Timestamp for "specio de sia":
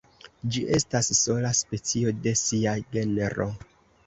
1.59-2.75